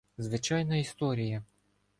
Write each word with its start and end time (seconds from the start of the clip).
—Звичайна 0.17 0.75
історія. 0.77 1.43